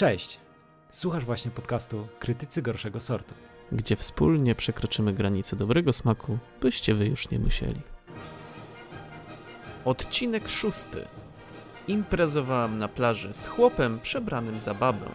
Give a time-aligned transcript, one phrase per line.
[0.00, 0.38] Cześć!
[0.90, 3.34] Słuchasz właśnie podcastu Krytycy Gorszego Sortu.
[3.72, 7.80] gdzie wspólnie przekroczymy granice dobrego smaku, byście wy już nie musieli.
[9.84, 11.04] Odcinek szósty.
[11.88, 15.06] Imprezowałem na plaży z chłopem przebranym za babę.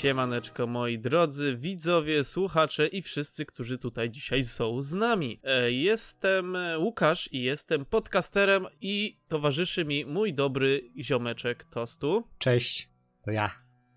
[0.00, 5.40] Siemaneczko moi drodzy widzowie, słuchacze i wszyscy, którzy tutaj dzisiaj są z nami.
[5.44, 12.24] E, Jestem Łukasz i jestem podcasterem i towarzyszy mi mój dobry ziomeczek Tostu.
[12.38, 12.88] Cześć,
[13.24, 13.50] to ja.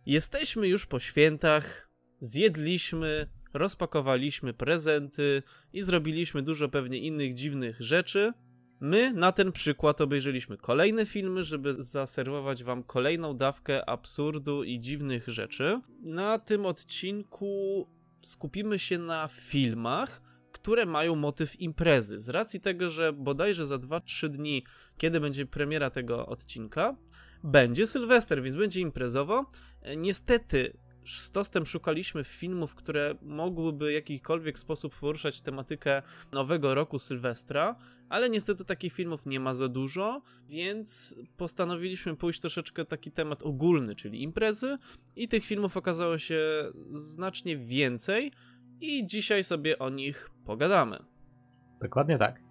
[0.06, 5.44] Jesteśmy już po świętach, zjedliśmy, rozpakowaliśmy prezenty
[5.74, 8.34] i zrobiliśmy dużo pewnie innych dziwnych rzeczy.
[8.84, 15.28] My na ten przykład obejrzeliśmy kolejne filmy, żeby zaserwować wam kolejną dawkę absurdu i dziwnych
[15.28, 15.82] rzeczy.
[16.02, 17.88] Na tym odcinku
[18.22, 22.20] skupimy się na filmach, które mają motyw imprezy.
[22.20, 24.64] Z racji tego, że bodajże za 2-3 dni,
[24.98, 26.96] kiedy będzie premiera tego odcinka,
[27.44, 29.46] będzie Sylwester, więc będzie imprezowo.
[29.82, 36.02] E, Niestety, z Tostem szukaliśmy filmów, które mogłyby w jakikolwiek sposób poruszać tematykę
[36.32, 37.76] nowego roku Sylwestra,
[38.10, 43.96] ale niestety takich filmów nie ma za dużo, więc postanowiliśmy pójść troszeczkę taki temat ogólny,
[43.96, 44.78] czyli imprezy,
[45.16, 48.32] i tych filmów okazało się znacznie więcej,
[48.82, 51.00] i dzisiaj sobie o nich pogadamy.
[51.82, 52.43] Dokładnie tak.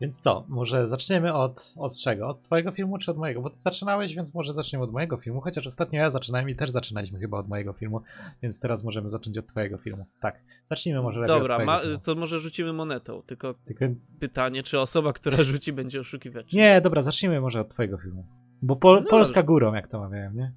[0.00, 2.28] Więc co, może zaczniemy od, od czego?
[2.28, 3.42] Od twojego filmu czy od mojego?
[3.42, 6.70] Bo ty zaczynałeś, więc może zaczniemy od mojego filmu, chociaż ostatnio ja zaczynałem i też
[6.70, 8.00] zaczynaliśmy chyba od mojego filmu,
[8.42, 10.06] więc teraz możemy zacząć od twojego filmu.
[10.20, 13.84] Tak, zacznijmy może Dobra, od ma, to może rzucimy monetą, tylko Tylko...
[14.20, 16.52] pytanie, czy osoba, która rzuci, będzie oszukiwać.
[16.52, 18.26] Nie, dobra, zacznijmy może od twojego filmu.
[18.62, 19.46] Bo Pol No Polska dobrze.
[19.46, 20.52] górą, jak to mawiałem, nie?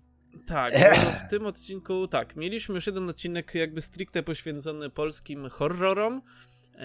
[0.45, 0.73] Tak,
[1.19, 6.22] w tym odcinku, tak, mieliśmy już jeden odcinek jakby stricte poświęcony polskim horrorom.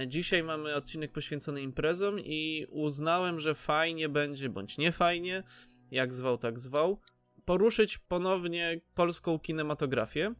[0.07, 5.43] Dzisiaj mamy odcinek poświęcony imprezom i uznałem, że fajnie będzie, bądź nie fajnie,
[5.91, 7.01] jak zwał, tak zwał,
[7.45, 10.35] poruszyć ponownie polską kinematografię.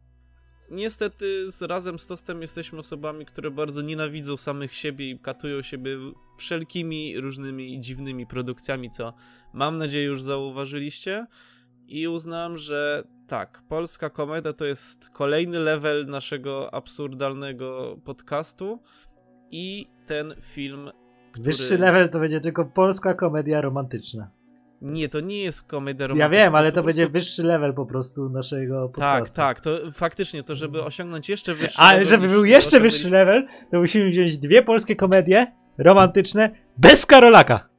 [0.71, 5.97] Niestety z, razem z Tostem jesteśmy osobami, które bardzo nienawidzą samych siebie i katują siebie
[6.37, 9.13] wszelkimi różnymi dziwnymi produkcjami, co
[9.53, 11.25] mam nadzieję już zauważyliście
[11.87, 18.81] i uznałem, że tak, polska komedia to jest kolejny level naszego absurdalnego podcastu
[19.51, 20.89] i ten film,
[21.31, 21.43] który...
[21.45, 24.29] Wyższy level to będzie tylko polska komedia romantyczna.
[24.81, 26.29] Nie, to nie jest komedia Ja romantyczna.
[26.43, 29.35] wiem, ale to będzie wyższy level po prostu naszego Tak, podcastu.
[29.35, 33.09] tak, to faktycznie to, żeby osiągnąć jeszcze wyższy Ale level żeby niż był jeszcze wyższy
[33.09, 37.69] level, to musimy wziąć dwie polskie komedie romantyczne bez Karolaka.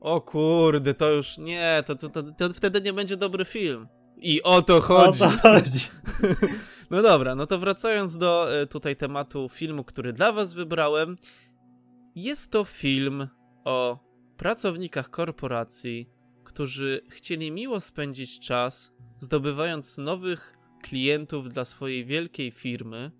[0.00, 3.88] O kurde, to już nie, to, to, to, to wtedy nie będzie dobry film.
[4.16, 5.22] I o to chodzi.
[5.24, 5.78] O to chodzi.
[6.90, 11.16] No dobra, no to wracając do e, tutaj tematu filmu, który dla was wybrałem.
[12.14, 13.28] Jest to film
[13.64, 13.98] o
[14.36, 16.10] pracownikach korporacji,
[16.44, 23.10] którzy chcieli miło spędzić czas, zdobywając nowych klientów dla swojej wielkiej firmy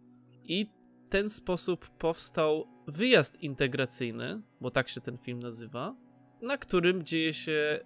[0.45, 0.67] i
[1.09, 5.97] ten sposób powstał wyjazd integracyjny, bo tak się ten film nazywa,
[6.43, 7.81] na którym dzieje się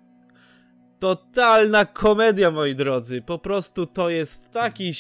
[0.98, 3.22] totalna komedia, moi drodzy.
[3.22, 4.94] Po prostu to jest taki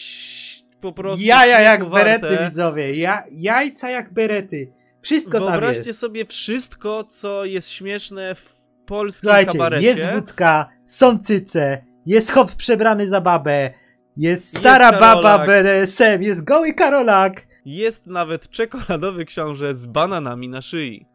[0.80, 2.18] po prostu Jaja jak warte.
[2.18, 2.94] berety, widzowie.
[2.96, 4.72] Ja, jajca jak berety.
[5.02, 9.86] Wszystko tam Wyobraźcie sobie wszystko, co jest śmieszne w polskim Słuchajcie, kabarecie.
[9.86, 13.70] jest wódka, są cyce, jest hop przebrany za babę,
[14.16, 15.46] jest stara Jest baba.
[15.46, 17.46] BDSM, jest goły Karolak.
[17.64, 21.06] Jest nawet czekoladowy książę z bananami na szyi.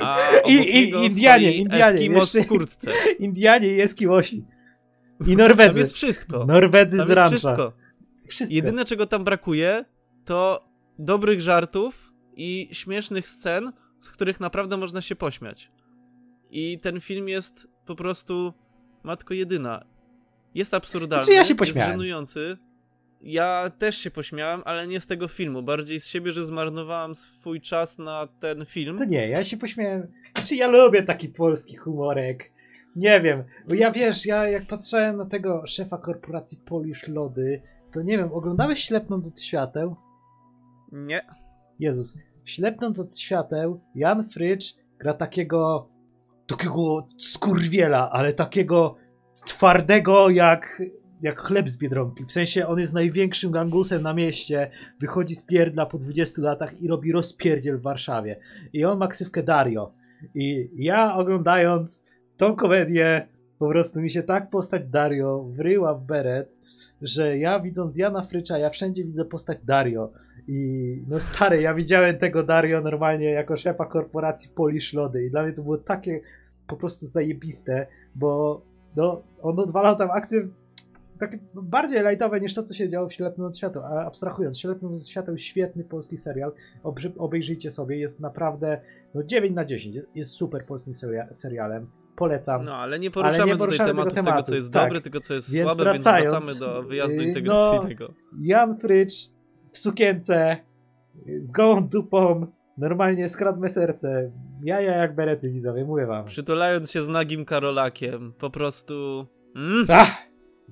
[0.00, 2.90] A I- i- Indianie, Indianie, Eskimos jeszcze- w kurtce.
[3.18, 4.44] Indianie i Eskimosi.
[5.20, 5.78] I Tam Norwedzy.
[5.78, 6.44] jest wszystko.
[6.46, 7.36] Norwedzy Tam z jest rancza.
[7.36, 7.72] wszystko.
[8.30, 8.54] Wszystko.
[8.54, 9.84] Jedyne, czego tam brakuje,
[10.24, 10.64] to
[10.98, 15.70] dobrych żartów i śmiesznych scen, z których naprawdę można się pośmiać.
[16.50, 18.52] I ten film jest po prostu
[19.02, 19.84] matko jedyna.
[20.54, 21.90] Jest absurdalny, Znaczy, ja się jest pośmiałem.
[21.90, 22.56] żenujący.
[23.22, 25.62] Ja też się pośmiałem, ale nie z tego filmu.
[25.62, 28.98] Bardziej z siebie, że zmarnowałem swój czas na ten film.
[28.98, 30.06] To nie, ja się pośmiałem.
[30.36, 32.50] Znaczy ja lubię taki polski humorek.
[32.96, 38.02] Nie wiem, bo ja wiesz, ja jak patrzyłem na tego szefa korporacji Polish Lody, to
[38.02, 39.96] nie wiem, oglądałeś Ślepnąc od świateł?
[40.92, 41.20] Nie.
[41.78, 42.14] Jezus.
[42.44, 45.88] Ślepnąc od świateł, Jan Frycz gra takiego
[46.50, 48.96] takiego skurwiela, ale takiego
[49.46, 50.82] twardego jak,
[51.22, 52.24] jak chleb z Biedronki.
[52.24, 54.70] W sensie on jest największym gangusem na mieście,
[55.00, 58.36] wychodzi z pierdla po 20 latach i robi rozpierdziel w Warszawie.
[58.72, 59.92] I on ma ksywkę Dario.
[60.34, 62.04] I ja oglądając
[62.36, 63.28] tą komedię,
[63.58, 66.59] po prostu mi się tak postać Dario wryła w beret,
[67.02, 70.12] że ja widząc Jana Frycza, ja wszędzie widzę postać Dario.
[70.48, 75.42] I no stary, ja widziałem tego Dario normalnie jako szefa korporacji Polish Lody i dla
[75.42, 76.20] mnie to było takie
[76.66, 78.62] po prostu zajebiste, bo
[78.96, 80.48] no, on odwalał tam akcje
[81.20, 83.82] takie bardziej lightowe niż to, co się działo w Ślepym od Świateł.
[83.82, 86.52] A abstrahując, Ślepym od Świateł świetny polski serial.
[87.18, 88.80] Obejrzyjcie sobie, jest naprawdę
[89.14, 89.98] no 9 na 10.
[90.14, 91.86] Jest super polskim seria- serialem.
[92.20, 92.64] Polecam.
[92.64, 94.82] No, ale nie poruszamy, nie tutaj poruszamy tego tematu, tego, tematu, co jest tak.
[94.84, 98.14] dobre, tylko co jest Więc słabe, wracając, więc wracamy do wyjazdu yy, integracyjnego.
[98.40, 99.14] Jan Frycz
[99.72, 100.56] w sukience,
[101.42, 102.46] z gołą dupą,
[102.78, 104.32] normalnie skradł me serce.
[104.64, 106.24] Jaja jak berety widzowie, mówię wam.
[106.24, 109.26] Przytulając się z nagim Karolakiem, po prostu...
[109.56, 110.14] Mm, Ach,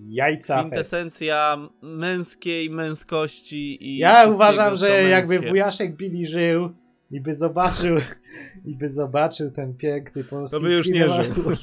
[0.08, 0.58] jajca.
[0.58, 5.48] kwintesencja męskiej męskości i Ja uważam, że jakby męskie.
[5.48, 6.70] wujaszek Billy żył
[7.10, 7.96] i by zobaczył
[8.64, 11.34] i by zobaczył ten piękny polski To by już nie żył.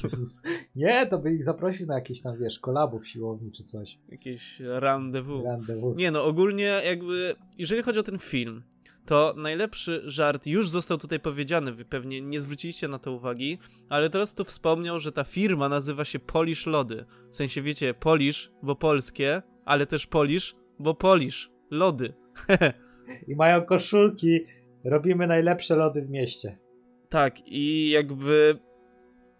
[0.76, 3.98] Nie, to by ich zaprosił na jakieś tam, wiesz, kolabów siłowni czy coś.
[4.08, 5.44] Jakieś rendezvous.
[5.44, 5.96] Rendezvous.
[5.96, 8.62] Nie no, ogólnie jakby, jeżeli chodzi o ten film,
[9.06, 13.58] to najlepszy żart już został tutaj powiedziany, wy pewnie nie zwróciliście na to uwagi,
[13.88, 17.04] ale teraz tu wspomniał, że ta firma nazywa się Polish Lody.
[17.30, 21.50] W sensie, wiecie, Polish, bo polskie, ale też Polish, bo Polish.
[21.70, 22.14] Lody.
[23.28, 24.46] I mają koszulki,
[24.84, 26.58] robimy najlepsze lody w mieście.
[27.08, 28.58] Tak, i jakby.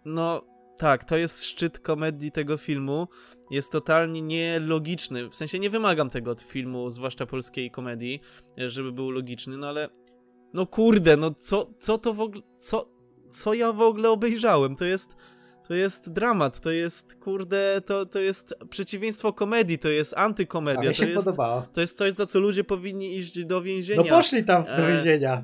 [0.05, 0.41] No,
[0.77, 3.07] tak, to jest szczyt komedii tego filmu.
[3.51, 5.29] Jest totalnie nielogiczny.
[5.29, 8.21] W sensie nie wymagam tego od filmu, zwłaszcza polskiej komedii,
[8.57, 9.89] żeby był logiczny, no ale.
[10.53, 12.41] No kurde, no co, co to w ogóle.
[12.59, 12.89] Co,
[13.33, 14.75] co ja w ogóle obejrzałem?
[14.75, 15.15] To jest.
[15.67, 20.81] To jest dramat, to jest, kurde, to, to jest przeciwieństwo komedii, to jest A antykomedia,
[20.81, 21.61] mi to się jest, podobało.
[21.73, 24.01] to jest coś, za co ludzie powinni iść do więzienia.
[24.03, 25.43] No poszli tam do E, więzienia.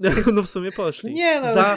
[0.34, 1.12] No w sumie poszli.
[1.12, 1.54] Nie no.
[1.54, 1.76] Za,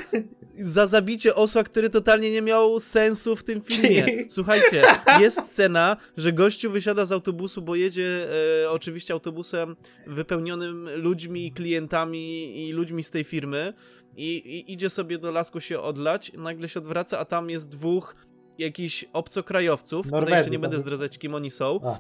[0.60, 4.06] za zabicie osła, który totalnie nie miał sensu w tym filmie.
[4.30, 4.84] Słuchajcie,
[5.22, 8.28] jest scena, że gościu wysiada z autobusu, bo jedzie
[8.64, 9.76] e, oczywiście autobusem
[10.08, 13.74] wypełnionym ludźmi, klientami i ludźmi z tej firmy
[14.18, 18.16] i, i idzie sobie do lasku się odlać, nagle się odwraca, a tam jest dwóch
[18.58, 21.98] jakichś obcokrajowców, tutaj Norwedzy jeszcze nie będę by- zdradzać kim oni są, A.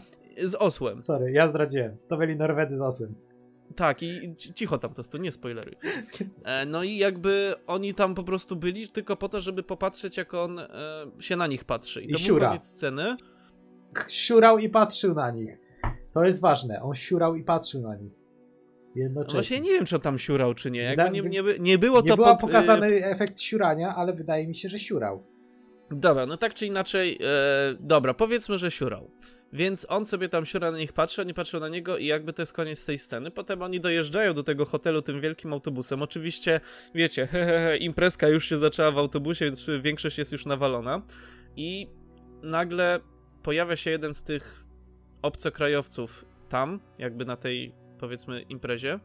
[0.47, 1.01] z osłem.
[1.01, 1.97] Sorry, ja zdradziłem.
[2.07, 3.15] To byli Norwedzy z osłem.
[3.75, 5.75] Tak, i ci- cicho tam to, to nie spoileruj.
[6.43, 10.33] E, no i jakby oni tam po prostu byli tylko po to, żeby popatrzeć, jak
[10.33, 10.67] on e,
[11.19, 12.01] się na nich patrzy.
[12.01, 12.47] I I to był siura.
[12.47, 13.17] koniec sceny.
[14.07, 15.57] Siurał i patrzył na nich.
[16.13, 16.81] To jest ważne.
[16.81, 18.11] On siurał i patrzył na nich.
[18.95, 19.33] No Jednocześnie.
[19.39, 20.81] właśnie nie wiem, czy on tam siurał, czy nie.
[20.81, 24.47] Jakby nie, nie, nie było Nie to była pod, pokazany e, efekt siurania, ale wydaje
[24.47, 25.23] mi się, że siurał.
[25.91, 29.11] Dobra, no tak czy inaczej, e, dobra, powiedzmy, że siurał.
[29.53, 32.41] Więc on sobie tam siura na nich patrzy, oni patrzą na niego i jakby to
[32.41, 33.31] jest koniec tej sceny.
[33.31, 36.01] Potem oni dojeżdżają do tego hotelu tym wielkim autobusem.
[36.01, 36.61] Oczywiście,
[36.95, 41.01] wiecie, hehehe, imprezka już się zaczęła w autobusie, więc większość jest już nawalona.
[41.55, 41.87] I
[42.43, 42.99] nagle
[43.43, 44.65] pojawia się jeden z tych
[45.21, 48.99] obcokrajowców tam, jakby na tej, powiedzmy, imprezie.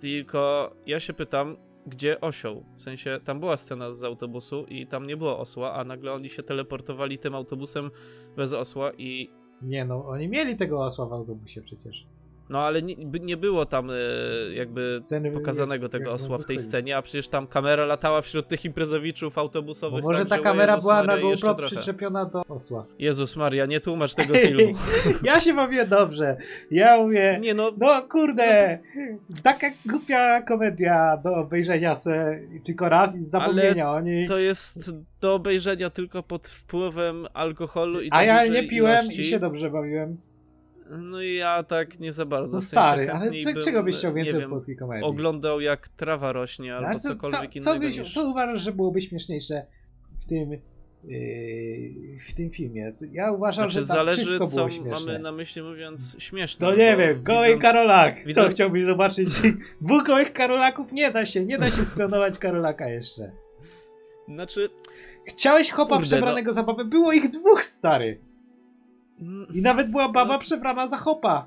[0.00, 1.56] Tylko ja się pytam,
[1.86, 2.64] gdzie osioł?
[2.76, 6.28] W sensie, tam była scena z autobusu i tam nie było osła, a nagle oni
[6.28, 7.90] się teleportowali tym autobusem
[8.36, 9.30] bez osła i...
[9.62, 12.06] Nie no, oni mieli tego osła w autobusie przecież.
[12.52, 13.94] No ale nie, nie było tam e,
[14.54, 18.22] jakby Sceny pokazanego jak- tego jak osła w tej scenie, a przecież tam kamera latała
[18.22, 20.04] wśród tych imprezowiczów Bo autobusowych.
[20.04, 22.86] może tak, ta kamera Jezus była Maria, na GoPro przyczepiona do osła.
[22.98, 24.72] Jezus Maria, nie tłumacz tego filmu.
[25.24, 26.36] ja się bawię dobrze.
[26.70, 28.78] Ja mówię, Nie no, no kurde,
[29.42, 34.28] taka głupia komedia do obejrzenia se tylko raz i zapomnienia o niej.
[34.28, 34.90] to jest
[35.20, 39.20] do obejrzenia tylko pod wpływem alkoholu i A ja nie piłem ilości.
[39.20, 40.16] i się dobrze bawiłem.
[40.98, 42.54] No i ja tak nie za bardzo.
[42.56, 44.76] No w sensie stary, ale co, bym, czego byś chciał nie więcej wiem, od polskiej
[44.76, 45.04] komedii?
[45.04, 48.14] oglądał jak trawa rośnie albo Ale co, cokolwiek co, innego co, byś, niż...
[48.14, 49.66] co uważasz, że byłoby śmieszniejsze
[50.20, 52.92] w tym, yy, w tym filmie?
[52.92, 55.06] Co- Ja uważam, Znaczy że tam zależy wszystko co było śmieszne.
[55.06, 56.66] mamy na myśli mówiąc śmieszne.
[56.66, 58.14] No nie bo wiem, gołej widząc- Karolak.
[58.20, 59.28] Co widząc- chciałbyś zobaczyć?
[59.80, 63.32] Dwóch gołych Karolaków nie da się, nie da się sklonować Karolaka jeszcze.
[64.28, 64.68] Znaczy...
[65.26, 68.20] Chciałeś chopa Kurde, przebranego za babę, było ich dwóch, stary.
[69.54, 70.38] I nawet była baba No.
[70.38, 71.46] przebrana za chopa.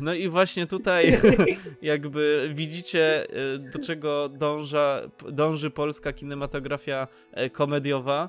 [0.00, 1.18] No i właśnie tutaj
[1.82, 5.00] jakby widzicie y, do czego dąża,
[5.32, 8.28] dąży polska kinematografia e, komediowa,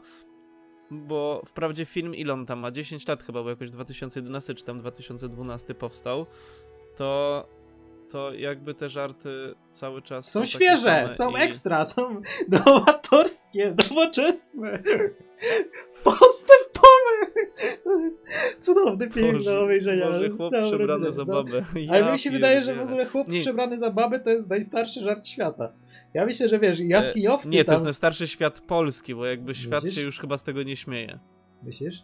[0.91, 2.71] bo wprawdzie film ile on tam ma?
[2.71, 6.25] 10 lat chyba, bo jakoś 2011 czy tam 2012 powstał,
[6.97, 7.47] to
[8.11, 12.21] to jakby te żarty cały czas Są takie świeże, są i- ekstra, są
[12.65, 14.83] nowatorskie, nowoczesne,
[16.03, 16.68] postępowe.
[17.83, 18.25] To jest
[18.61, 20.05] cudowny film Boże, do obejrzenia.
[20.07, 21.11] Boże, chłop przebrany rodziną.
[21.11, 21.33] za No.
[21.43, 21.61] babę.
[21.89, 23.41] Ale mi się wydaje, że w ogóle chłop Nie.
[23.41, 25.73] przebrany za babę to jest najstarszy żart świata.
[26.13, 27.73] Ja myślę, że wiesz, jaskiniowcy E, Nie, to tam...
[27.73, 29.95] jest najstarszy świat polski, bo jakby świat Myślisz?
[29.95, 31.19] się już chyba z tego nie śmieje.
[31.63, 31.95] Myślisz?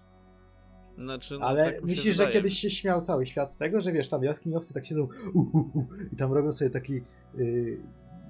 [0.98, 2.34] Znaczy, no, Ale tak mi myślisz, że wydaje.
[2.34, 5.01] kiedyś się śmiał cały świat z tego, że wiesz, tam jaskiniowcy tak siedzą
[5.34, 6.93] uh, uh, uh, i tam robią sobie taki
[7.38, 7.77] yy,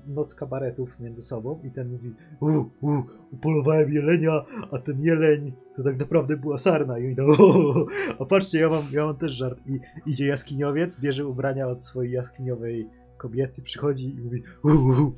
[0.08, 2.48] noc kabaretów między sobą i ten mówi u,
[2.88, 4.32] u, upolowałem jelenia,
[4.72, 7.86] a ten jeleń to tak naprawdę była sarna i oni tam, o,
[8.20, 12.12] a patrzcie, ja mam, ja mam też żart i idzie jaskiniowiec, bierze ubrania od swojej
[12.12, 15.14] jaskiniowej kobiety, przychodzi i mówi u, u,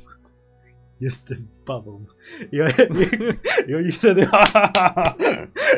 [1.02, 2.06] jestem babą.
[2.52, 2.74] I, oni-
[3.68, 5.16] i, i oni wtedy ha, ha, ha,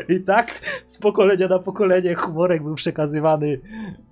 [0.08, 3.60] i tak z pokolenia na pokolenie humorek był przekazywany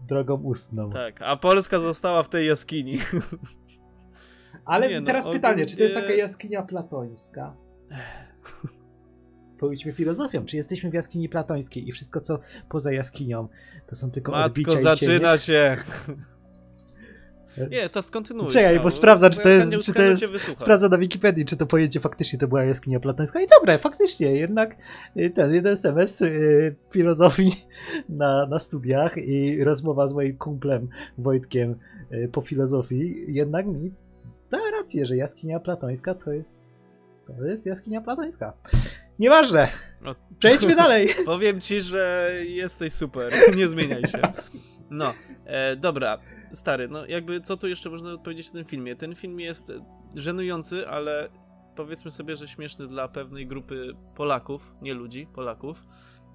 [0.08, 0.90] drogą ustną.
[0.90, 2.98] Tak, a Polska została w tej jaskini.
[4.68, 7.56] Ale Nie no, teraz pytanie, czy to jest taka jaskinia platońska?
[9.58, 10.44] Pójdźmy filozofią.
[10.46, 13.48] Czy jesteśmy w jaskini platońskiej i wszystko, co poza jaskinią,
[13.86, 15.12] to są tylko odbicia Matko, i cienie?
[15.12, 15.76] zaczyna się.
[17.70, 18.50] Nie, to skontynuuj.
[18.50, 20.24] Czekaj, śmiało, bo sprawdzam, czy to jest- czy to jest-.
[20.56, 23.40] Sprawdzę na Wikipedii, czy to pojęcie faktycznie to była jaskinia platońska.
[23.40, 24.76] I dobre, faktycznie, jednak
[25.16, 27.52] y, ten jeden semestr y, filozofii
[28.08, 31.74] na, na studiach i rozmowa z moim kumplem Wojtkiem
[32.12, 33.92] y, po filozofii jednak mi
[34.50, 36.72] da rację, że jaskinia platońska to jest
[37.26, 38.52] to jest jaskinia platońska.
[39.18, 39.68] Nieważne,
[40.00, 41.08] No, przejdźmy dalej.
[41.24, 43.32] Powiem ci, że jesteś super.
[43.56, 44.22] Nie zmieniaj się.
[44.90, 45.14] No,
[45.44, 46.18] e, dobra,
[46.52, 48.96] stary, no jakby co tu jeszcze można powiedzieć o tym filmie?
[48.96, 49.72] Ten film jest
[50.14, 51.28] żenujący, ale
[51.76, 55.84] powiedzmy sobie, że śmieszny dla pewnej grupy Polaków, nie ludzi, Polaków.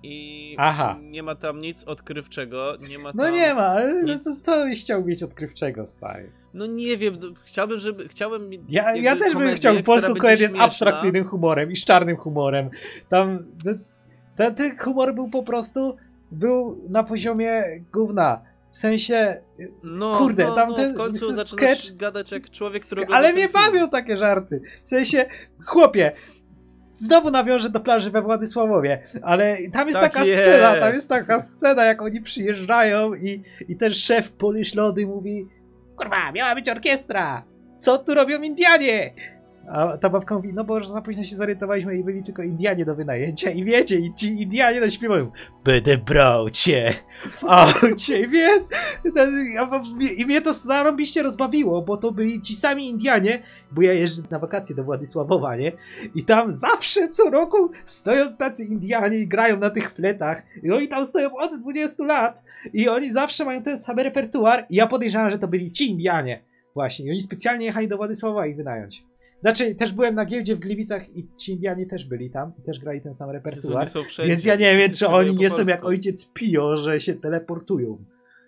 [0.04, 1.00] I Aha.
[1.02, 3.18] nie ma tam nic odkrywczego, nie ma tam...
[3.18, 4.24] No nie ma, ale no nic.
[4.24, 6.32] to co byś chciał mieć odkrywczego, stary?
[6.54, 8.08] No nie wiem, no, chciałbym, żeby...
[8.08, 8.52] Chciałbym...
[8.70, 12.18] Ja, ja też bym komedię, chciał która polską komedię z abstrakcyjnym humorem i z czarnym
[12.18, 12.70] humorem.
[13.10, 13.74] Tam no,
[14.36, 15.96] ten, ten humor był po prostu
[16.32, 18.42] był na poziomie gówna.
[18.72, 19.42] W sensie,
[19.84, 23.34] No, Kurde, no, tam no, ten w końcu sketch- zaczynasz gadać jak człowiek, który ale
[23.34, 24.62] mnie bawią takie żarty.
[24.86, 25.26] W sensie,
[25.66, 26.12] chłopie,
[26.96, 30.42] znowu nawiążę do plaży we Władysławowie, ale tam jest Tak taka jest.
[30.44, 35.48] scena, tam jest taka scena, jak oni przyjeżdżają i, i ten szef Polish Lody mówi
[35.98, 37.44] kurwa, miała być orkiestra,
[37.78, 39.14] co tu robią Indianie?
[39.68, 42.86] A ta babka mówi, no bo już za późno się zorientowaliśmy i byli tylko Indianie
[42.86, 45.32] do wynajęcia i wiecie, i ci Indianie no śpiewają
[45.64, 46.94] Będę brał cię
[47.30, 48.28] w aucie i
[50.18, 53.40] i mnie to zarąbiście rozbawiło, bo to byli ci sami Indianie,
[53.72, 55.72] bo ja jeżdżę na wakacje do Władysławowa, nie?
[56.16, 60.88] I tam zawsze co roku stoją tacy Indianie i grają na tych fletach i oni
[60.88, 62.44] tam stoją od 20 lat
[62.74, 66.44] i oni zawsze mają ten sam repertuar i ja podejrzewam, że to byli ci Indianie
[66.74, 69.13] właśnie i oni specjalnie jechali do Władysława ich wynająć.
[69.44, 72.80] Znaczy, też byłem na giełdzie w Gliwicach i ci Indianie też byli tam i też
[72.80, 73.88] grali ten sam Jezu, repertuar.
[73.90, 77.14] są wszędzie, Więc ja nie wiem, czy oni nie są jak ojciec Pio, że się
[77.14, 77.98] teleportują.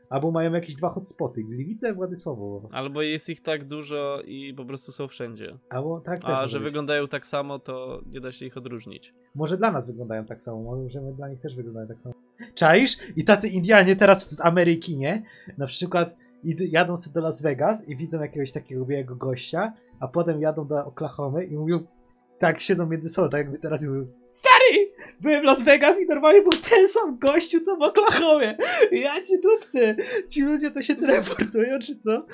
[0.10, 1.44] Albo mają jakieś dwa hotspoty.
[1.44, 2.70] Gliwice, Władysławowo.
[2.72, 5.58] Albo jest ich tak dużo i po prostu są wszędzie.
[5.70, 6.64] Albo tak A że być.
[6.64, 9.14] wyglądają tak samo, to nie da się ich odróżnić.
[9.36, 12.16] Może dla nas wyglądają tak samo, może my dla nich też wyglądają tak samo.
[12.56, 12.98] Czaisz?
[13.16, 15.24] I tacy Indianie teraz z Ameryki, nie?
[15.58, 16.16] Na przykład
[16.70, 20.86] jadą sobie do Las Vegas i widzą jakiegoś takiego białego gościa, a potem jadą do
[20.86, 21.80] Oklahomy i mówią,
[22.40, 26.42] tak siedzą między sobą, tak jakby teraz mówią, stary, byłem w Las Vegas i normalnie
[26.42, 28.58] był ten sam gościu, co w Oklahomie.
[28.92, 29.96] Ja ci dupcy,
[30.30, 32.26] ci ludzie to się teleportują, czy co?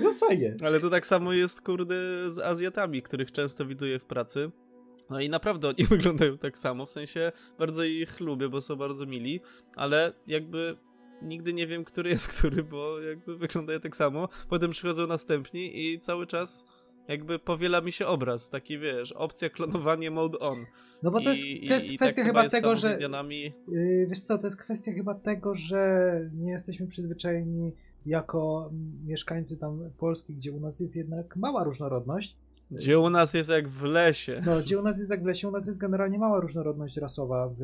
[0.00, 0.56] No fajnie.
[0.64, 1.94] Ale to tak samo jest, kurde,
[2.30, 4.50] z Azjatami, których często widuję w pracy.
[5.10, 9.06] No i naprawdę oni wyglądają tak samo, w sensie bardzo ich lubię, bo są bardzo
[9.06, 9.40] mili,
[9.76, 10.76] ale jakby
[11.22, 14.28] nigdy nie wiem, który jest który, bo jakby wyglądają tak samo.
[14.48, 16.64] Potem przychodzą następni i cały czas
[17.08, 20.66] jakby powiela mi się obraz, taki wiesz, opcja klonowanie mode on.
[21.02, 22.98] No bo to jest, I- to jest i- i kwestia tak chyba tego, że.
[23.68, 27.72] Yy, wiesz co, to jest kwestia chyba tego, że nie jesteśmy przyzwyczajeni
[28.06, 28.70] jako
[29.06, 32.36] mieszkańcy tam Polski, gdzie u nas jest jednak mała różnorodność.
[32.76, 34.42] Gdzie u nas jest jak w lesie.
[34.46, 37.50] No, gdzie u nas jest jak w lesie, u nas jest generalnie mała różnorodność rasowa
[37.58, 37.60] w,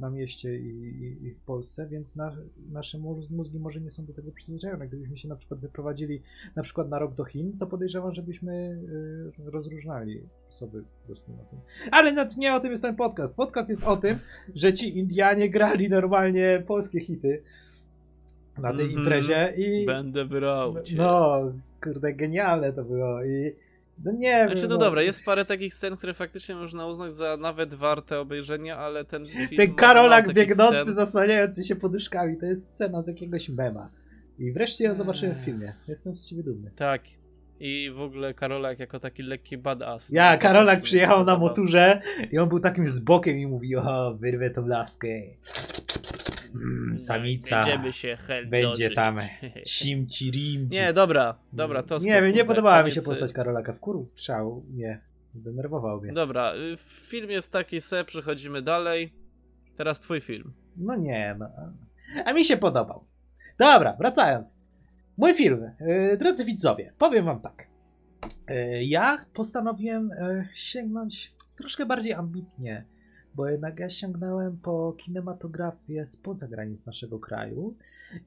[0.00, 2.36] na mieście i, i, i w Polsce, więc na,
[2.72, 4.88] nasze móz- mózgi może nie są do tego przyzwyczajone.
[4.88, 6.22] Gdybyśmy się na przykład wyprowadzili
[6.56, 8.52] na przykład na rok do Chin, to podejrzewam, żebyśmy
[9.48, 11.58] y, rozróżniali osoby po prostu na tym.
[11.90, 13.34] Ale no, nie o tym jest ten podcast.
[13.34, 14.18] Podcast jest o tym,
[14.54, 17.42] że ci Indianie grali normalnie polskie hity
[18.58, 19.00] na tej Mhm.
[19.00, 20.96] imprezie i Będę brał cię.
[20.96, 21.40] no,
[21.84, 23.52] kurde, genialne to było i
[24.04, 24.48] no nie wiem.
[24.48, 28.76] Znaczy, no dobra, jest parę takich scen, które faktycznie można uznać za nawet warte obejrzenia,
[28.78, 30.94] ale ten film Ten Karolak biegnący, scen.
[30.94, 33.90] zasłaniający się poduszkami, to jest scena z jakiegoś mema.
[34.38, 35.72] I wreszcie ją zobaczyłem w filmie.
[35.88, 36.70] Jestem z siebie dumny.
[36.76, 37.02] Tak.
[37.60, 40.10] I w ogóle Karolak jako taki lekki badass.
[40.12, 42.02] Ja, To Karolak przyjechał na moturze
[42.32, 45.08] i on był takim z bokiem i mówi, o, wyrwę tą laskę.
[46.62, 47.56] Mm, samica.
[47.56, 49.18] Będziemy się Będzie tam
[49.66, 50.78] Simci rimci.
[50.78, 53.72] Nie, dobra, dobra, to Nie wiem, nie podobała mi się postać Karolaka.
[53.72, 55.00] W kurł trzał mnie.
[55.34, 56.12] Denerwował mnie.
[56.12, 59.12] Dobra, y, film jest taki se, przechodzimy dalej.
[59.76, 60.52] Teraz twój film.
[60.76, 61.50] No nie, no.
[62.24, 63.04] A mi się podobał.
[63.58, 64.56] Dobra, wracając.
[65.16, 67.68] Mój film, e, drodzy widzowie, powiem wam tak.
[68.80, 70.10] Ja postanowiłem
[70.54, 72.84] sięgnąć troszkę bardziej ambitnie,
[73.38, 77.76] bo jednak ja sięgnąłem po kinematografię spoza granic naszego kraju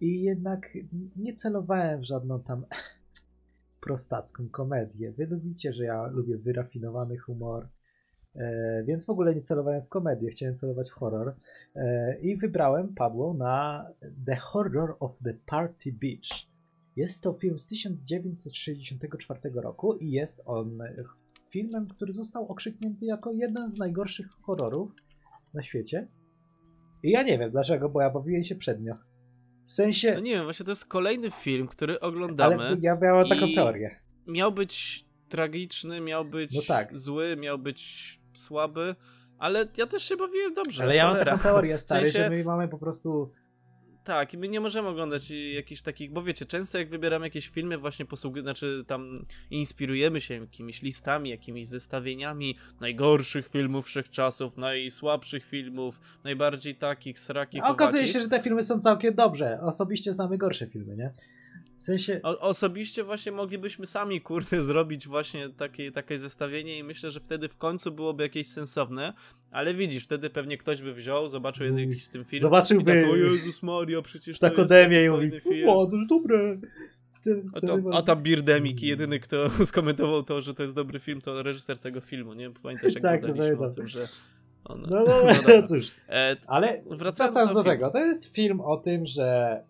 [0.02, 0.78] i jednak
[1.16, 2.66] nie celowałem w żadną tam
[3.86, 5.12] prostacką komedię.
[5.12, 7.68] Wy lubicie, że ja lubię wyrafinowany humor,
[8.36, 11.36] e, więc w ogóle nie celowałem w komedię, chciałem celować w horror
[11.76, 13.88] e, i wybrałem, padło na
[14.26, 16.48] The Horror of the Party Beach.
[16.96, 20.82] Jest to film z 1964 roku i jest on
[21.54, 24.92] filmem, który został okrzyknięty jako jeden z najgorszych horrorów
[25.54, 26.08] na świecie.
[27.04, 28.96] I ja nie wiem dlaczego, bo ja bawiłem się przednio.
[29.68, 32.56] W sensie, No nie wiem, właśnie to jest kolejny film, który oglądamy.
[32.56, 34.00] ale ja miałem taką teorię.
[34.28, 36.98] Miał być tragiczny, miał być No tak.
[36.98, 38.96] zły, miał być słaby,
[39.38, 40.84] ale ja też się bawiłem dobrze.
[40.84, 43.32] Ale ja mam taką teorię, stary, sensie- że my mamy po prostu
[44.04, 47.78] Tak, i my nie możemy oglądać jakichś takich, bo wiecie, często jak wybieramy jakieś filmy,
[47.78, 56.00] właśnie posługujemy, znaczy tam inspirujemy się jakimiś listami, jakimiś zestawieniami najgorszych filmów wszechczasów, najsłabszych filmów,
[56.24, 59.60] najbardziej takich, srakich, A okazuje się, że te filmy są całkiem dobrze.
[59.62, 61.14] Osobiście znamy gorsze filmy, nie?
[61.82, 67.12] W sensie, O, osobiście właśnie moglibyśmy sami, kurde, zrobić właśnie takie, takie zestawienie i myślę,
[67.12, 69.14] że wtedy w końcu byłoby jakieś sensowne,
[69.52, 71.80] ale widzisz, wtedy pewnie ktoś by wziął, zobaczył Mm.
[71.90, 75.10] jakiś z tym film Zobaczyłby i tak, o Jezus Maria, przecież to tak jest i
[75.10, 75.70] mówi, film.
[75.70, 76.58] o, to już dobre.
[77.12, 80.76] Z tym, z A, to, a tam Birdemik, jedyny kto skomentował to, że to jest
[80.76, 82.52] dobry film, to reżyser tego filmu, nie?
[82.52, 83.74] Pamiętasz jak Tak, gadaliśmy o pamiętam.
[83.76, 84.08] tym, że
[84.66, 84.82] on...
[84.82, 85.62] No, no, dobra.
[85.62, 85.92] no, cóż.
[86.10, 89.64] E, Ale Wracając wracając do do tego, to jest film o tym, że mm,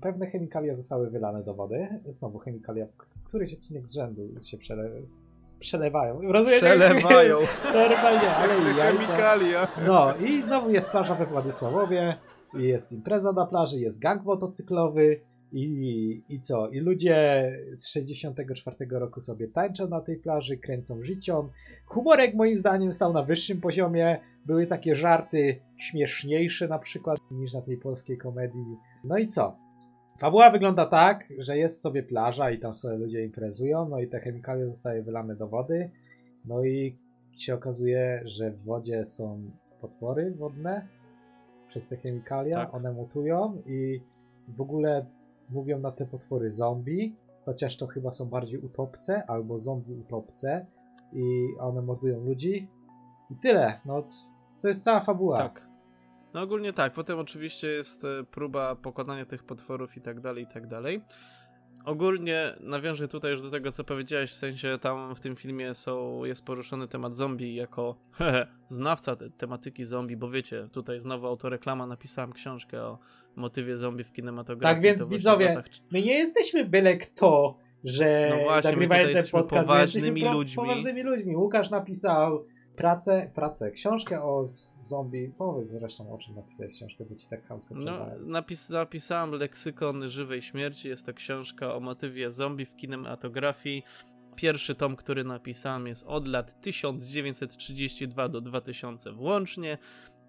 [0.00, 1.88] pewne chemikalia zostały wylane do wody.
[2.08, 2.86] Znowu chemikalia,
[3.24, 4.90] któryś odcinek z rzędu się przele...
[5.58, 6.32] przelewają.
[6.32, 7.38] Rozumiem, przelewają
[7.74, 9.68] Normalnie, ale i chemikalia.
[9.86, 12.16] No i znowu jest plaża we Władysławowie,
[12.54, 15.20] jest impreza na plaży, jest gang motocyklowy
[15.52, 16.68] i, i co?
[16.68, 21.48] I ludzie z 64 roku sobie tańczą na tej plaży, kręcą życią.
[21.86, 24.20] Humorek moim zdaniem stał na wyższym poziomie.
[24.46, 28.76] Były takie żarty śmieszniejsze na przykład niż na tej polskiej komedii.
[29.04, 29.56] No i co?
[30.18, 34.20] Fabuła wygląda tak, że jest sobie plaża i tam sobie ludzie imprezują, no i te
[34.20, 35.90] chemikalia zostały wylane do wody.
[36.44, 36.98] No i
[37.32, 40.86] się okazuje, że w wodzie są potwory wodne
[41.68, 42.74] przez te chemikalia, Tak.
[42.74, 44.00] one mutują i
[44.48, 45.06] w ogóle
[45.50, 50.66] mówią na te potwory zombie, chociaż to chyba są bardziej utopce albo zombie utopce
[51.12, 52.68] i one mordują ludzi.
[53.30, 54.02] I tyle, no
[54.56, 55.38] co jest cała fabuła.
[55.38, 55.67] Tak.
[56.34, 60.46] No ogólnie tak, potem oczywiście jest e, próba pokonania tych potworów i tak dalej, i
[60.46, 61.00] tak dalej.
[61.84, 66.24] Ogólnie nawiążę tutaj już do tego, co powiedziałeś, w sensie tam w tym filmie są,
[66.24, 71.86] jest poruszony temat zombie jako hehe, znawca te, tematyki zombie, bo wiecie, tutaj znowu autoreklama,
[71.86, 72.98] napisałem książkę o
[73.36, 74.74] motywie zombie w kinematografii.
[74.74, 79.40] Tak więc widzowie, latach My nie jesteśmy byle kto, że No właśnie, my tutaj jesteśmy
[79.40, 79.52] podcast.
[79.52, 80.56] my poważnymi jesteśmy ludźmi.
[80.56, 81.36] Poważnymi ludźmi.
[81.36, 82.44] Łukasz napisał
[82.78, 84.44] pracę, pracę, książkę o
[84.80, 85.32] zombie.
[85.38, 90.42] Powiedz zresztą o czym napisałeś książkę, bo ci tak chamsko No, napis, napisałem Leksykon Żywej
[90.42, 90.88] Śmierci.
[90.88, 93.82] Jest to książka o motywie zombie w kinematografii.
[94.36, 99.78] Pierwszy tom, który napisałem, jest od lat 1932 do 2000 włącznie.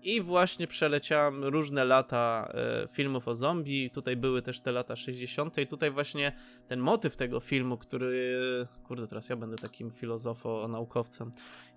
[0.04, 3.90] I właśnie przeleciałem różne lata e, filmów o zombie.
[3.90, 5.58] Tutaj były też te lata 60.
[5.58, 6.32] I tutaj właśnie
[6.68, 8.40] ten motyw tego filmu, który.
[8.84, 11.32] Kurde, teraz ja będę takim filozofo-naukowcem.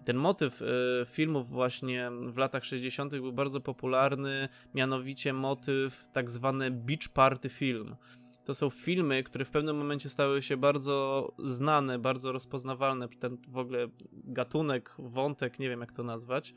[0.05, 0.67] Ten motyw e,
[1.07, 3.13] filmów właśnie w latach 60.
[3.13, 7.97] był bardzo popularny, mianowicie motyw tak zwany beach party film.
[8.45, 13.09] To są filmy, które w pewnym momencie stały się bardzo znane, bardzo rozpoznawalne.
[13.09, 16.55] Ten w ogóle gatunek, wątek, nie wiem jak to nazwać,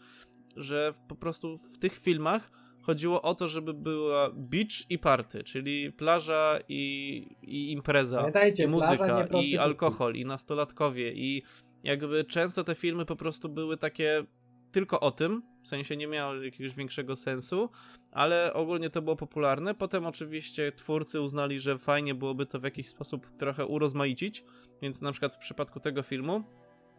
[0.56, 5.92] że po prostu w tych filmach chodziło o to, żeby była beach i party, czyli
[5.92, 11.44] plaża i, i impreza, Pamiętajcie, i plaża, muzyka, nie i alkohol, i nastolatkowie, i
[11.84, 14.26] jakby często te filmy po prostu były takie
[14.72, 17.70] tylko o tym, w sensie nie miały jakiegoś większego sensu,
[18.12, 19.76] ale ogólnie to było popularne.
[19.76, 24.44] Potem oczywiście twórcy uznali, że fajnie byłoby to w jakiś sposób trochę urozmaicić,
[24.82, 26.44] więc na przykład w przypadku tego filmu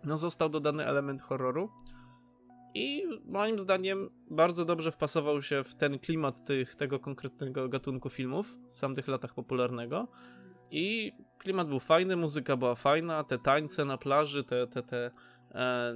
[0.05, 1.71] no został dodany element horroru
[2.77, 8.59] i moim zdaniem bardzo dobrze wpasował się w ten klimat tych, tego konkretnego gatunku filmów
[8.73, 10.09] w tamtych latach popularnego.
[10.71, 15.11] I klimat był fajny, muzyka była fajna, te tańce na plaży, te, te, te
[15.55, 15.95] e,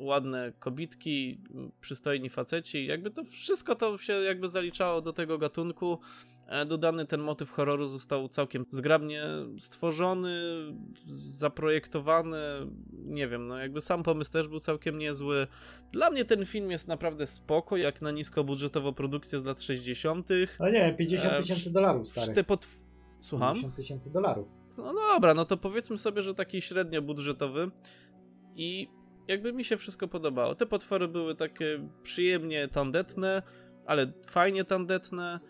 [0.00, 1.40] ładne kobitki,
[1.80, 5.98] przystojni faceci, jakby to wszystko to się jakby zaliczało do tego gatunku.
[6.46, 9.22] E, Dodany ten motyw horroru został całkiem zgrabnie
[9.58, 10.40] stworzony,
[11.40, 12.38] zaprojektowany,
[12.92, 15.46] nie wiem, no jakby sam pomysł też był całkiem niezły.
[15.92, 20.28] Dla mnie ten film jest naprawdę spoko, jak na niskobudżetową produkcję z lat 60.
[20.60, 22.34] No nie wiem, 50 E, tysięcy dolarów, stary.
[22.34, 22.80] Te potw-
[23.20, 23.54] Słucham?
[23.54, 24.48] 50 tysięcy dolarów.
[24.78, 27.70] No dobra, no to powiedzmy sobie, że taki średnio budżetowy
[28.56, 28.88] i
[29.28, 30.54] jakby mi się wszystko podobało.
[30.54, 33.42] Te potwory były takie przyjemnie tandetne,
[33.86, 35.40] ale fajnie tandetne.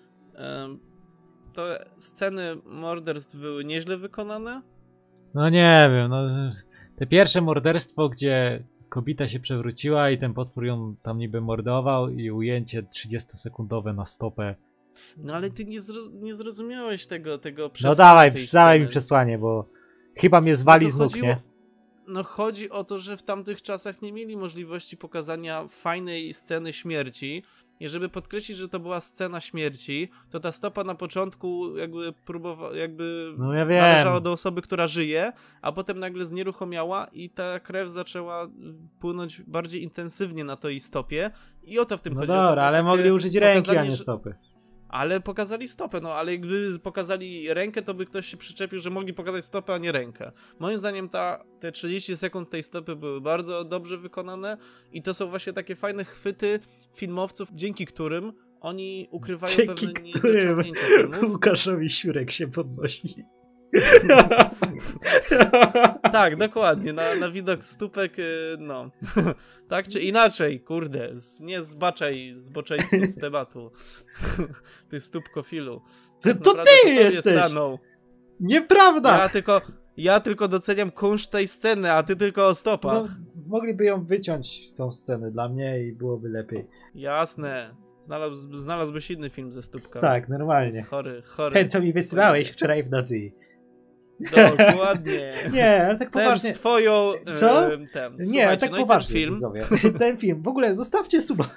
[1.52, 1.66] To
[1.98, 4.62] sceny morderstw były nieźle wykonane.
[5.34, 6.28] No nie wiem, no
[6.96, 12.30] te pierwsze morderstwo, gdzie kobieta się przewróciła i ten potwór ją tam niby mordował i
[12.30, 14.54] ujęcie 30-sekundowe na stopę.
[15.16, 18.84] No ale ty nie, zro nie zrozumiałeś tego, tego No przesłania dawaj, tej dawaj sceny.
[18.84, 19.68] mi przesłanie, bo
[20.16, 21.36] chyba mnie zwali No z nóg, nie?
[22.10, 27.42] No chodzi o to, że w tamtych czasach nie mieli możliwości pokazania fajnej sceny śmierci.
[27.80, 32.76] I żeby podkreślić, że to była scena śmierci, to ta stopa na początku jakby próbowała,
[32.76, 37.90] jakby No ja należała do osoby, która żyje, a potem nagle znieruchomiała i ta krew
[37.90, 38.48] zaczęła
[39.00, 41.30] płynąć bardziej intensywnie na tej stopie.
[41.64, 42.32] I o to w tym No chodzi.
[42.32, 44.34] dobra, ale mogli użyć ręki, a nie stopy.
[44.90, 49.14] Ale pokazali stopę, no ale jakby pokazali rękę, to by ktoś się przyczepił, że mogli
[49.14, 50.32] pokazać stopę, a nie rękę.
[50.58, 54.56] Moim zdaniem ta, te 30 sekund tej stopy były bardzo dobrze wykonane
[54.92, 56.60] i to są właśnie takie fajne chwyty
[56.94, 61.22] filmowców, dzięki którym oni ukrywają Dzięki pewne niedociągnięcia filmów.
[61.32, 63.24] Łukaszowi Siurek się podnosi.
[66.12, 68.90] Tak, dokładnie, na, na widok stópek, y, no.
[69.68, 71.08] tak czy inaczej, kurde,
[71.40, 73.72] nie zbaczaj zboczeńcu z tematu.
[74.90, 75.82] Ty stópkofilu.
[76.20, 77.46] To, to naprawdę ty jesteś!
[77.46, 77.78] stanął.
[78.40, 79.18] Nieprawda!
[79.18, 79.60] Ja tylko,
[79.96, 83.06] ja tylko doceniam kunszt tej sceny, a ty tylko o No, stopach.
[83.46, 86.66] mogliby ją wyciąć, tą scenę dla mnie i byłoby lepiej.
[86.94, 87.74] Jasne.
[88.02, 90.00] Znalazł, znalazłbyś inny film ze stópką.
[90.00, 90.82] Tak, normalnie.
[90.82, 91.54] Chory, chory.
[91.54, 93.32] Ten, co mi wysyłałeś wczoraj w nocy.
[94.68, 95.34] Dokładnie.
[95.52, 96.54] Nie, ale tak Ten poważnie.
[96.54, 97.12] z twoją...
[97.40, 97.72] Co?
[97.74, 98.16] em, Ten.
[98.18, 99.64] Nie, Słuchajcie, tak no i poważnie, ten film, widzowie.
[99.98, 100.42] Ten film.
[100.42, 101.48] W ogóle zostawcie suba.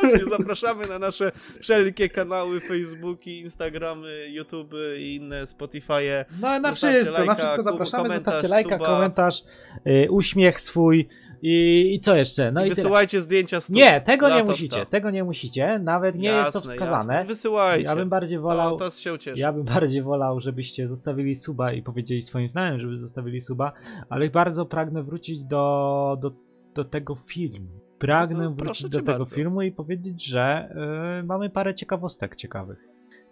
[0.00, 6.24] Właśnie, zapraszamy na nasze wszelkie kanały, Facebooki, Instagramy, YouTube i inne Spotify'e.
[6.40, 8.02] No na Zostawcie wszystko, na lajka, wszystko ku- zapraszamy.
[8.02, 8.86] komentarz, Zostawcie lajka, suba.
[8.86, 9.42] komentarz,
[9.86, 11.08] y, uśmiech swój
[11.42, 12.52] i, i co jeszcze?
[12.52, 12.74] No I i tyle.
[12.74, 13.76] wysyłajcie zdjęcia stóp.
[13.76, 14.86] Nie, tego nie musicie.
[14.86, 15.78] Tego nie musicie.
[15.78, 17.14] Nawet nie jest to Jasne, wskazane.
[17.14, 17.24] Jasne.
[17.24, 17.88] Wysyłajcie.
[17.88, 18.76] Ja bym bardziej to, wolał.
[18.76, 19.40] to się ucieszy.
[19.40, 23.72] Ja bym bardziej wolał, żebyście zostawili suba i powiedzieli swoim znajomym, żeby zostawili suba,
[24.08, 26.32] ale bardzo pragnę wrócić do, do,
[26.74, 27.68] do tego filmu.
[27.98, 29.34] Pragnę No to wrócić do tego bardzo.
[29.34, 30.74] filmu i powiedzieć, że
[31.20, 32.78] y, mamy parę ciekawostek ciekawych.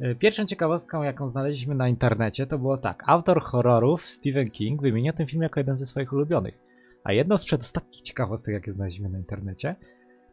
[0.00, 3.02] Y, Pierwszą ciekawostką, jaką znaleźliśmy na internecie, to było tak.
[3.06, 6.65] Autor horrorów Stephen King wymienia ten film jako jeden ze swoich ulubionych.
[7.06, 9.76] A jedną z przedostatnich ciekawostek, jakie znaleźliśmy na internecie,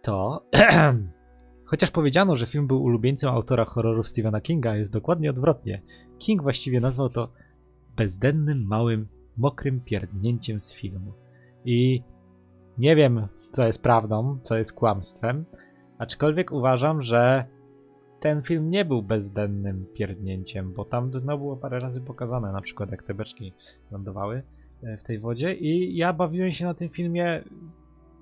[0.02, 0.46] to
[1.70, 5.82] chociaż powiedziano, że film był ulubieńcem autora horrorów Stephena Kinga, jest dokładnie odwrotnie.
[6.20, 7.30] King właściwie nazwał to
[7.98, 9.08] bezdennym, małym,
[9.38, 11.14] mokrym pierdnięciem z filmu.
[11.66, 12.04] I
[12.78, 15.46] nie wiem, co jest prawdą, co jest kłamstwem,
[15.98, 17.46] aczkolwiek uważam, że
[18.20, 22.92] ten film nie był bezdennym pierdnięciem, bo tam no, było parę razy pokazane, na przykład
[22.92, 23.54] jak te beczki
[23.92, 24.44] lądowały
[25.00, 27.44] w tej wodzie i ja bawiłem się na tym filmie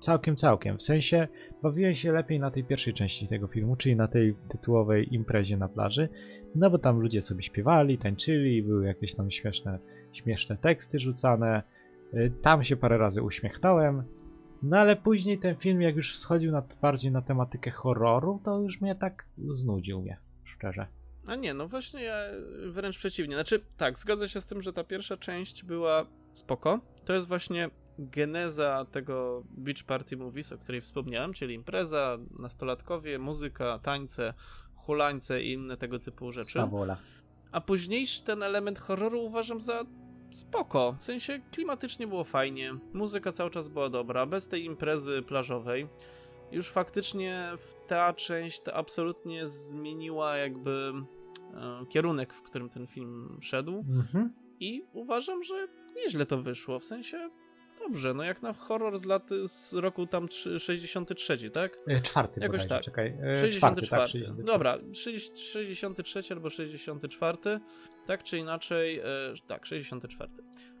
[0.00, 0.78] całkiem, całkiem.
[0.78, 1.28] W sensie
[1.62, 5.68] bawiłem się lepiej na tej pierwszej części tego filmu, czyli na tej tytułowej imprezie na
[5.68, 6.08] plaży,
[6.54, 9.78] no bo tam ludzie sobie śpiewali, tańczyli, były jakieś tam śmieszne,
[10.12, 11.62] śmieszne teksty rzucane.
[12.14, 14.02] Y, Tam się parę razy uśmiechnąłem.
[14.62, 18.80] No ale później ten film, jak już schodził na, bardziej na tematykę horroru, to już
[18.80, 20.86] mnie tak znudził mnie, szczerze.
[21.26, 22.16] A nie, no właśnie ja
[22.66, 23.36] wręcz przeciwnie.
[23.36, 26.80] Znaczy, tak, zgodzę się z tym, że ta pierwsza część była spoko.
[27.04, 33.78] To jest właśnie geneza tego Beach Party Movies, o której wspomniałem, czyli impreza, nastolatkowie, muzyka,
[33.78, 34.34] tańce,
[34.74, 36.52] hulańce i inne tego typu rzeczy.
[36.52, 36.96] Sawola.
[37.52, 39.84] A późniejszy ten element horroru uważam za
[40.30, 40.92] spoko.
[40.92, 45.88] W sensie klimatycznie było fajnie, muzyka cały czas była dobra, bez tej imprezy plażowej.
[46.52, 47.52] Już faktycznie
[47.86, 50.92] ta część to absolutnie zmieniła jakby
[51.54, 53.84] e, kierunek, w którym ten film szedł.
[53.88, 54.32] Mhm.
[54.60, 56.78] I uważam, że nieźle to wyszło.
[56.78, 57.30] W sensie
[57.78, 61.78] dobrze, no jak na horror z lat z roku tam trzy- 63, tak?
[61.88, 62.84] E, Czwarty Jakoś bodajże, tak.
[62.84, 63.06] czekaj.
[63.06, 63.52] E, 64.
[63.52, 64.44] Czwarty, tak, 64.
[64.44, 67.38] Dobra, 60 63 albo 64.
[68.06, 69.04] Tak czy inaczej, e,
[69.46, 70.30] tak, 64.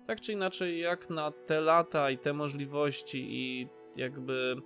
[0.06, 4.56] Tak czy inaczej, jak na te lata i te możliwości i jakby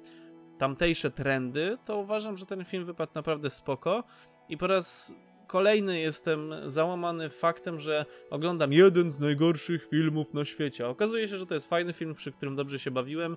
[0.59, 4.04] tamtejsze trendy, to uważam, że ten film wypadł naprawdę spoko.
[4.48, 5.14] I po raz
[5.46, 10.88] kolejny jestem załamany faktem, że oglądam jeden z najgorszych filmów na świecie.
[10.88, 13.37] Okazuje się, że to jest fajny film, przy którym dobrze się bawiłem.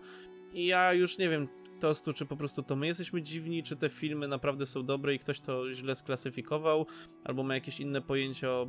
[0.53, 1.47] I ja już nie wiem,
[1.79, 5.19] Tostu, czy po prostu to my jesteśmy dziwni, czy te filmy naprawdę są dobre i
[5.19, 6.85] ktoś to źle sklasyfikował,
[7.23, 8.67] albo ma jakieś inne pojęcie o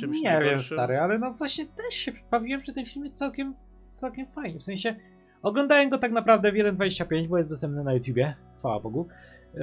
[0.00, 0.76] czymś Nie wiem, najgorszym.
[0.78, 3.54] stary, ale no właśnie też się bawiłem przy tym filmie całkiem,
[3.92, 4.60] całkiem fajnie.
[4.60, 4.96] W sensie
[5.42, 9.08] oglądałem go tak naprawdę w 1.25, bo jest dostępny na YouTubie, chwała Bogu.
[9.54, 9.60] Yy,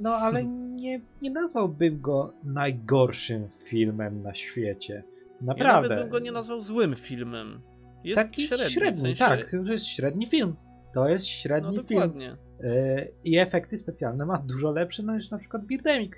[0.00, 0.44] No ale
[0.84, 5.02] nie, nie nazwałbym go najgorszym filmem na świecie.
[5.40, 5.88] Ja Naprawdę.
[5.88, 7.60] nawet bym go nie nazwał złym filmem.
[8.04, 9.24] Jest Taki średni, średni, w sensie...
[9.24, 9.50] tak.
[9.66, 10.54] To jest średni film.
[10.94, 12.00] To jest No średni film.
[12.00, 12.36] dokładnie.
[12.64, 16.12] E, I efekty specjalne ma dużo lepsze niż na przykład Birdemic.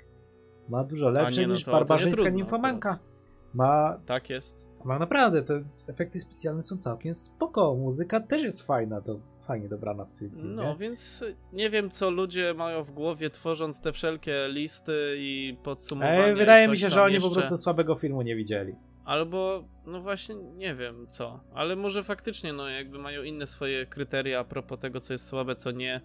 [0.69, 2.89] Ma dużo lepsze nie, no niż to- to Barbarzyńska trudno Nimfomanka.
[2.89, 3.07] akurat.
[3.53, 4.67] Ma, Tak jest.
[4.85, 7.75] ma naprawdę, te efekty specjalne są całkiem spoko.
[7.75, 10.55] Muzyka też jest fajna, to fajnie dobrana w tym filmie.
[10.55, 16.31] No, więc nie wiem, co ludzie mają w głowie, tworząc te wszelkie listy i podsumowania.
[16.31, 17.29] I wydaje mi się, że oni jeszcze.
[17.29, 18.75] po prostu słabego filmu nie widzieli.
[19.05, 24.39] Albo, no właśnie, nie wiem co, ale może faktycznie, no jakby mają inne swoje kryteria
[24.39, 26.01] a propos tego, co jest słabe, co nie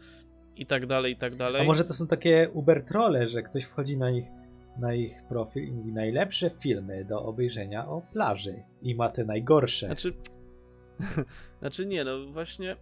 [0.57, 1.62] i tak dalej, i tak dalej.
[1.62, 4.24] A może to są takie Uber trolle, że ktoś wchodzi na ich,
[4.78, 9.87] na ich profil i mówi najlepsze filmy do obejrzenia o plaży i ma te najgorsze.
[9.87, 10.14] Znaczy,
[11.61, 12.76] znaczy nie, no właśnie,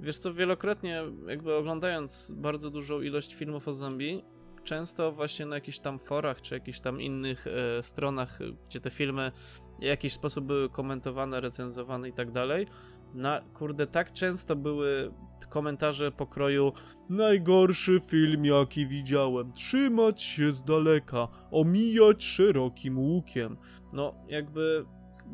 [0.00, 4.24] wiesz co, wielokrotnie jakby oglądając bardzo dużą ilość filmów o zombie,
[4.64, 9.32] często właśnie na jakichś tam forach, czy jakichś tam innych e, stronach, gdzie te filmy
[9.80, 12.66] w jakiś sposób były komentowane, recenzowane i tak dalej,
[13.14, 15.12] na, kurde, tak często były
[15.48, 16.72] komentarze pokroju
[17.08, 23.56] najgorszy film jaki widziałem, trzymać się z daleka, omijać szerokim łukiem.
[23.92, 24.84] No, jakby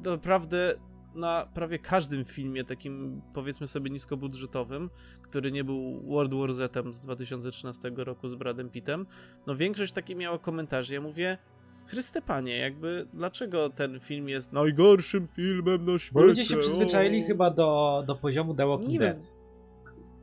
[0.04, 0.74] naprawdę
[1.14, 4.90] na prawie każdym filmie takim powiedzmy sobie niskobudżetowym,
[5.22, 9.06] który nie był World War Z z 2013 roku z Bradem Pittem,
[9.46, 10.94] no większość takie miała komentarzy.
[10.94, 11.38] Ja mówię,
[11.88, 16.14] Chryste panie, jakby dlaczego ten film jest najgorszym filmem na świecie?
[16.14, 17.26] Bo ludzie się przyzwyczaili O.
[17.26, 19.16] chyba do, do poziomu The Walking Nie Dead.
[19.16, 19.26] wiem.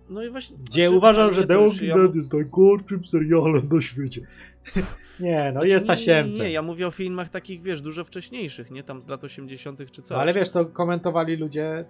[0.10, 0.58] No i właśnie.
[0.58, 4.22] Gdzie znaczy, uważam, że The Walking Dead jest najgorszym serialem na świecie.
[5.20, 6.38] nie, no Znaczy, jest nie, tasiemce.
[6.38, 9.92] Nie, nie, ja mówię o filmach takich, wiesz, dużo wcześniejszych, nie tam z lat 80.
[9.92, 10.10] czy coś.
[10.16, 11.86] No, ale wiesz, to komentowali ludzie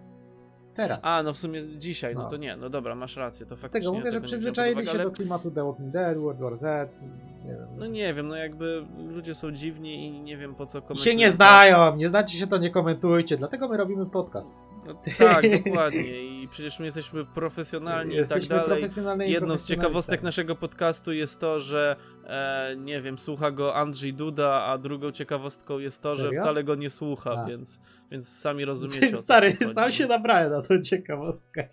[0.75, 0.99] teraz.
[1.03, 2.29] A, no w sumie dzisiaj, no, No.
[2.29, 3.89] to nie, no dobra, masz rację, to faktycznie.
[3.89, 6.57] Tego mówię, że nie przyzwyczaili się uwagę, do ale- klimatu The Walking Dead, World War
[6.57, 7.01] Z.
[7.45, 7.67] Nie wiem.
[7.77, 11.03] No nie wiem, no jakby ludzie są dziwni i nie wiem po co komentują.
[11.11, 13.37] się nie znają, nie znacie się, to nie komentujcie.
[13.37, 14.53] Dlatego my robimy podcast.
[14.85, 16.41] No, tak, dokładnie.
[16.43, 19.31] I przecież my jesteśmy profesjonalni i tak Jesteśmy dalej.
[19.31, 24.63] Jedną z ciekawostek naszego podcastu jest to, że e, nie wiem, słucha go Andrzej Duda,
[24.63, 26.41] a drugą ciekawostką jest to, że Serio?
[26.41, 27.45] wcale go nie słucha, A.
[27.45, 27.79] więc,
[28.11, 29.17] więc sami rozumiecie.
[29.17, 31.69] Stary, sam się nabrałem na tą ciekawostkę.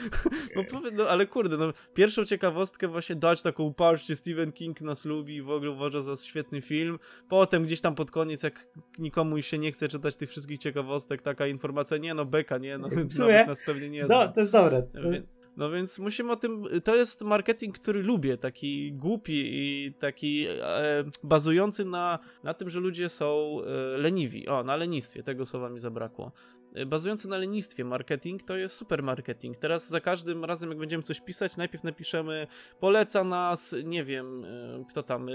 [0.56, 5.04] No, powie, no ale kurde, no pierwszą ciekawostkę właśnie dać taką, patrzcie, Stephen King nas
[5.04, 6.98] lubi i w ogóle uważa za świetny film.
[7.28, 8.66] Potem gdzieś tam pod koniec, jak
[8.98, 12.88] nikomu się nie chce czytać tych wszystkich ciekawostek, taka informacja, nie no, beka, nie, no
[13.18, 14.28] nawet nas pewnie nie No, zna.
[14.28, 14.82] to jest dobre.
[14.82, 15.46] To jest...
[15.56, 16.64] No więc musimy o tym.
[16.84, 22.80] To jest marketing, który lubię, taki głupi i taki e, bazujący na, na tym, że
[22.80, 24.48] ludzie są e, leniwi.
[24.48, 26.32] O, na lenistwie, tego słowa mi zabrakło.
[26.76, 29.56] E, Bazujący na lenistwie marketing to jest super marketing.
[29.56, 32.46] Teraz za każdym razem, jak będziemy coś pisać, najpierw napiszemy
[32.80, 35.32] poleca nas, nie wiem, e, kto tam, e,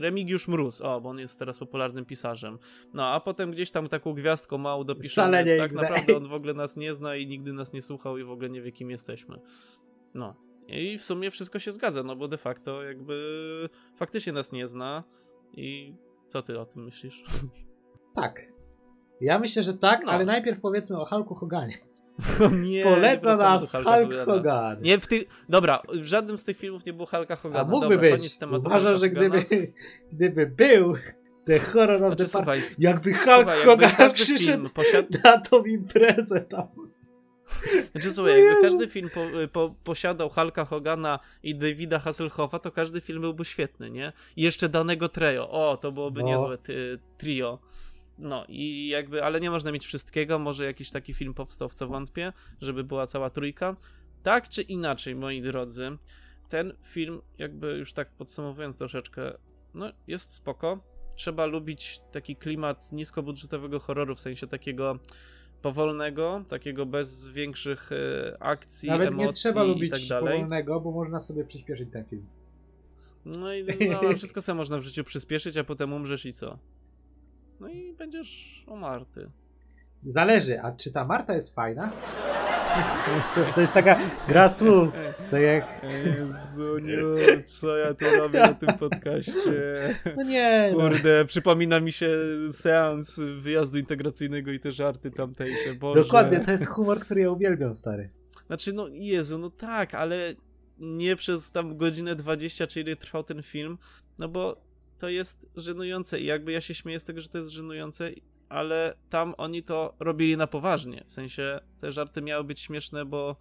[0.00, 2.58] Remigiusz Mróz, o, bo on jest teraz popularnym pisarzem.
[2.94, 6.54] No, a potem gdzieś tam taką gwiazdką małą dopiszemy, nie tak naprawdę on w ogóle
[6.54, 9.40] nas nie zna i nigdy nas nie słuchał i w ogóle nie wie, kim jesteśmy.
[10.14, 10.34] No.
[10.68, 15.04] I w sumie wszystko się zgadza, no bo de facto jakby faktycznie nas nie zna
[15.52, 15.94] i
[16.28, 17.24] co ty o tym myślisz?
[18.14, 18.57] Tak.
[19.20, 20.12] Ja myślę, że tak, No.
[20.12, 21.78] ale najpierw powiedzmy o Hulku Hoganie.
[22.70, 24.24] Nie, Poleca wracamy nas Hulk Hogana.
[24.24, 24.76] Hogan.
[24.82, 25.24] Nie, w tych...
[25.48, 27.60] Dobra, w żadnym z tych filmów nie było Hulka Hogana.
[27.60, 28.38] A mógłby Dobra, być.
[28.66, 29.44] Uważam, że gdyby,
[30.12, 30.94] gdyby był
[31.46, 35.08] The Horror of Znaczy, the słuchaj, jakby Hulk słuchaj, Hogan przyszedł film posiada...
[35.24, 36.66] na tą imprezę tam.
[37.92, 39.20] Znaczy słuchaj, jakby każdy film po,
[39.52, 44.12] po, posiadał Hulka Hogana i Davida Hasselhoffa, to każdy film byłby świetny, nie?
[44.36, 45.50] I jeszcze danego trio.
[45.50, 46.26] O, to byłoby No.
[46.26, 46.58] niezłe
[47.18, 47.58] trio.
[48.18, 51.88] No i jakby, ale nie można mieć wszystkiego, może jakiś taki film powstał, w co
[51.88, 53.76] wątpię, żeby była cała trójka.
[54.22, 55.98] Tak czy inaczej, moi drodzy,
[56.48, 59.32] ten film, jakby już tak podsumowując troszeczkę,
[59.74, 60.80] no jest spoko.
[61.16, 64.98] Trzeba lubić taki klimat niskobudżetowego horroru, w sensie takiego
[65.62, 70.34] powolnego, takiego bez większych e, akcji, Nawet emocji nie trzeba i lubić tak dalej.
[70.34, 72.26] powolnego, bo można sobie przyspieszyć ten film.
[73.24, 76.58] No i no, wszystko sobie można w życiu przyspieszyć, a potem umrzesz i co?
[77.60, 79.30] No i będziesz umarty.
[80.06, 81.92] Zależy, a czy ta Marta jest fajna?
[83.54, 84.88] To, jest taka gra słów.
[85.30, 85.82] Tak jak.
[86.04, 86.96] Jezu, nie,
[87.44, 89.94] co ja tu robię na tym podcaście?
[90.16, 90.68] No nie.
[90.72, 90.78] No.
[90.78, 92.16] Kurde, przypomina mi się
[92.52, 96.02] seans wyjazdu integracyjnego i te żarty tamtejsze, Boże.
[96.02, 98.10] Dokładnie, to jest humor, który ja uwielbiam, stary.
[98.46, 100.34] Znaczy, no Jezu, no tak, ale
[100.78, 103.78] nie przez tam godzinę 20, czy ile trwał ten film,
[104.18, 104.67] no bo
[104.98, 108.10] to jest żenujące i jakby ja się śmieję z tego, że to jest żenujące,
[108.48, 113.36] ale tam oni to robili na poważnie, w sensie te żarty miały być śmieszne, bo,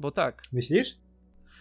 [0.00, 0.42] bo tak.
[0.52, 0.96] Myślisz?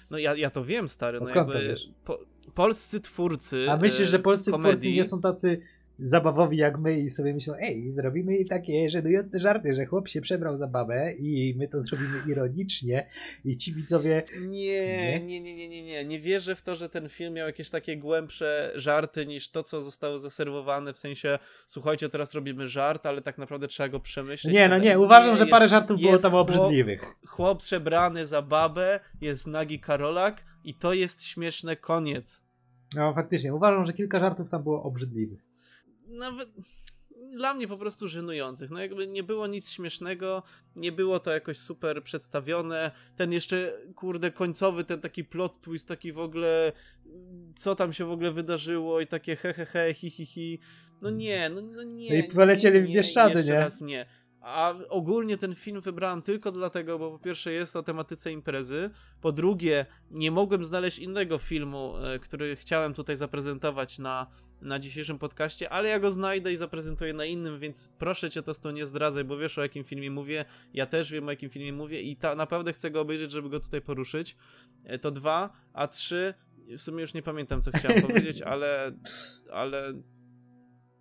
[0.09, 1.89] No ja, ja to wiem, stary, no skąd to jakby wiesz?
[2.03, 2.19] po,
[2.53, 5.61] polscy twórcy A myślisz, e, że polscy komedii, twórcy nie są tacy
[5.99, 10.57] zabawowi jak my i sobie myślą, ej, zrobimy takie żenujące żarty, że chłop się przebrał
[10.57, 13.09] za babę i my to zrobimy ironicznie
[13.45, 14.23] i ci widzowie...
[14.39, 16.05] Nie, nie, nie, nie, nie, nie.
[16.05, 19.81] Nie wierzę w to, że ten film miał jakieś takie głębsze żarty niż to, co
[19.81, 24.53] zostało zaserwowane, w sensie, słuchajcie, teraz robimy żart, ale tak naprawdę trzeba go przemyśleć.
[24.53, 27.15] Nie, no nie, uważam, że jest- parę żartów było tam chłop- obrzydliwych.
[27.27, 32.43] Chłop przebrany za babę, jest nagi Karolak i to jest śmieszne, koniec.
[32.95, 35.46] No faktycznie, uważam, że kilka żartów tam było obrzydliwych.
[36.07, 36.49] Nawet
[37.31, 38.71] dla mnie po prostu żenujących.
[38.71, 40.43] No jakby nie było nic śmiesznego,
[40.75, 42.91] nie było to jakoś super przedstawione.
[43.15, 46.71] Ten jeszcze, kurde, końcowy, ten taki plot twist, taki w ogóle,
[47.57, 50.59] co tam się w ogóle wydarzyło i takie he he he, hi hi hi.
[51.01, 52.09] No nie, no, no nie.
[52.09, 53.59] No i polecieli nie, w Bieszczady, jeszcze nie?
[53.59, 54.05] raz nie.
[54.41, 58.89] A ogólnie ten film wybrałem tylko dlatego, bo po pierwsze jest o tematyce imprezy,
[59.21, 64.27] po drugie nie mogłem znaleźć innego filmu, e, który chciałem tutaj zaprezentować na,
[64.61, 68.71] na dzisiejszym podcaście, ale ja go znajdę i zaprezentuję na innym, więc proszę cię to
[68.71, 72.01] nie zdradzaj, bo wiesz o jakim filmie mówię, ja też wiem o jakim filmie mówię
[72.01, 74.37] i ta, naprawdę chcę go obejrzeć, żeby go tutaj poruszyć.
[74.83, 76.33] E, To dwa, a trzy,
[76.77, 78.91] w sumie już nie pamiętam co chciałem powiedzieć, ale,
[79.51, 79.93] ale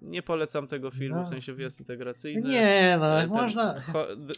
[0.03, 1.25] nie polecam tego filmu, No.
[1.25, 2.49] w sensie wjazd integracyjny.
[2.51, 3.75] Nie, no, E, ten można...
[4.17, 4.35] d-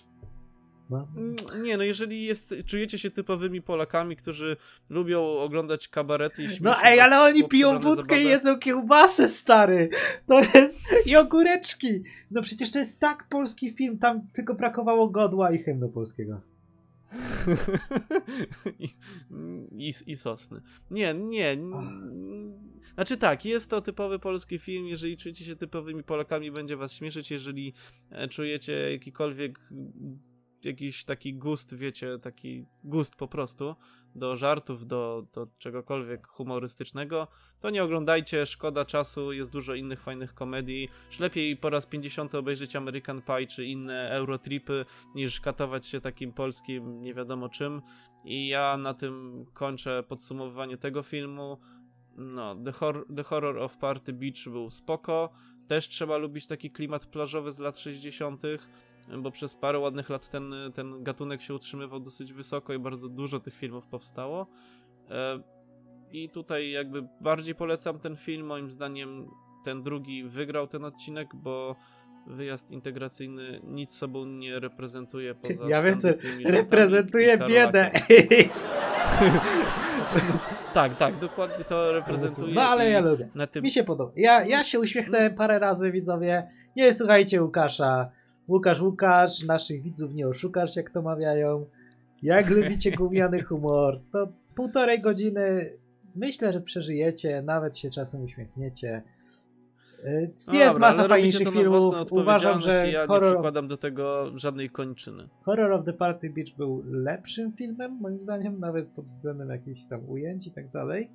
[0.90, 1.08] No.
[1.16, 4.56] Mm, Nie, no jeżeli jest, czujecie się typowymi Polakami, którzy
[4.90, 9.88] lubią oglądać kabarety i No ej, ale oni piją wódkę i jedzą kiełbasę, stary!
[10.26, 10.80] To jest...
[11.06, 12.02] i ogóreczki!
[12.30, 16.40] No przecież to jest tak polski film, tam tylko brakowało godła i hymnu polskiego.
[18.78, 18.88] I,
[19.72, 20.60] i, I sosny.
[20.90, 21.56] Nie, nie.
[22.94, 24.86] Znaczy tak, jest to typowy polski film.
[24.86, 27.30] Jeżeli czujecie się typowymi Polakami, będzie was śmieszyć.
[27.30, 27.72] Jeżeli
[28.10, 29.60] e, czujecie jakikolwiek
[30.64, 33.76] jakiś taki gust, wiecie, taki gust po prostu
[34.14, 37.28] do żartów, do, do czegokolwiek humorystycznego,
[37.60, 40.88] to nie oglądajcie, szkoda czasu, jest dużo innych fajnych komedii.
[41.06, 46.32] Już lepiej po raz 50 obejrzeć American Pie czy inne Eurotripy, niż katować się takim
[46.32, 47.82] polskim nie wiadomo czym.
[48.24, 51.58] I ja na tym kończę podsumowywanie tego filmu.
[52.16, 55.30] No, The, Hor- The Horror of Party Beach był spoko.
[55.68, 58.42] Też trzeba lubić taki klimat plażowy z lat 60.,
[59.16, 63.40] bo przez parę ładnych lat ten, ten gatunek się utrzymywał dosyć wysoko i bardzo dużo
[63.40, 64.46] tych filmów powstało.
[65.10, 65.42] E,
[66.12, 68.46] I tutaj jakby bardziej polecam ten film.
[68.46, 69.28] Moim zdaniem
[69.64, 71.76] ten drugi wygrał ten odcinek, bo
[72.26, 76.08] wyjazd integracyjny nic sobą nie reprezentuje poza Ja wiem, co
[76.44, 77.90] reprezentuje biedę.
[80.74, 82.54] tak, tak, dokładnie to reprezentuje.
[82.54, 83.28] No ale ja lubię.
[83.50, 83.64] Tym...
[83.64, 84.12] Mi się podoba.
[84.16, 86.48] Ja, ja się uśmiechnąłem parę razy, widzowie.
[86.76, 88.10] Nie słuchajcie Łukasza.
[88.48, 91.66] Łukasz, Łukasz, naszych widzów nie oszukasz, jak to mawiają.
[92.22, 95.72] Jak lubicie gumiany humor, to półtorej godziny
[96.16, 99.02] myślę, że przeżyjecie, nawet się czasem uśmiechniecie.
[100.04, 101.94] Y, Jest dobra, masa fajniejszych filmów.
[102.10, 105.28] Uważam, że ja nie horror, przykładam do tego żadnej kończyny.
[105.42, 110.10] horror of the Party Beach był lepszym filmem, moim zdaniem, nawet pod względem jakichś tam
[110.10, 111.10] ujęć i tak dalej.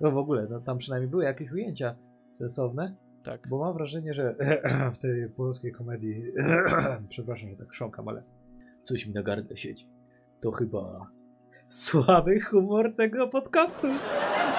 [0.00, 1.94] No w ogóle, no tam przynajmniej były jakieś ujęcia
[2.38, 2.94] sensowne.
[3.28, 3.48] Tak.
[3.48, 4.34] Bo mam wrażenie, że
[4.94, 6.24] w tej polskiej komedii,
[7.08, 8.22] przepraszam, że tak chrząkam, ale
[8.82, 9.88] coś mi na gardle siedzi.
[10.40, 11.10] To chyba
[11.68, 13.86] słaby humor tego podcastu.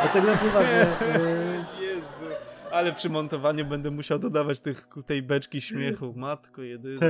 [0.02, 0.88] Dlatego chyba, że...
[1.02, 2.36] e, Jezu.
[2.72, 6.14] Ale przy montowaniu będę musiał dodawać tych, tej beczki śmiechu.
[6.16, 7.08] Matko jedyna.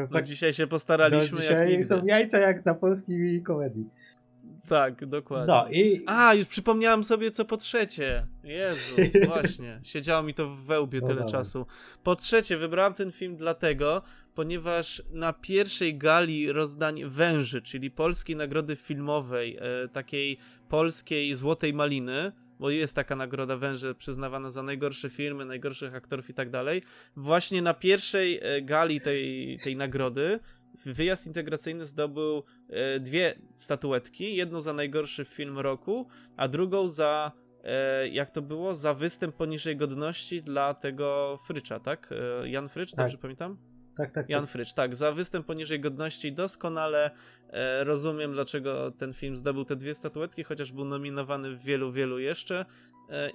[0.00, 1.84] No tak, dzisiaj się no, postaraliśmy jak dzisiaj nigdy.
[1.84, 3.90] są jajca jak na polskiej komedii.
[4.68, 5.54] Tak, dokładnie.
[5.54, 6.02] No i...
[6.06, 8.26] A, już przypomniałem sobie co po trzecie.
[8.44, 8.96] Jezu,
[9.26, 9.80] właśnie.
[9.82, 11.66] Siedziało mi to w wełbie No tyle czasu.
[12.02, 14.02] Po trzecie, wybrałem ten film dlatego,
[14.34, 22.32] ponieważ na pierwszej gali rozdań Węży, czyli polskiej nagrody filmowej, e, takiej polskiej Złotej Maliny,
[22.60, 26.82] bo jest taka nagroda Węże przyznawana za najgorsze filmy, najgorszych aktorów i tak dalej.
[27.16, 30.40] Właśnie na pierwszej e, gali tej, tej nagrody
[30.84, 34.36] wyjazd integracyjny zdobył e, dwie statuetki.
[34.36, 37.32] Jedną za najgorszy film roku, a drugą za,
[37.64, 42.10] e, jak to było, za występ poniżej godności dla tego Frycza, tak?
[42.42, 42.98] E, Jan Frycz, Tak.
[42.98, 43.56] dobrze pamiętam?
[43.96, 44.50] Tak, tak, Jan tak.
[44.50, 47.10] Frycz, tak, za występ poniżej godności doskonale
[47.80, 52.64] rozumiem, dlaczego ten film zdobył te dwie statuetki, chociaż był nominowany w wielu, wielu jeszcze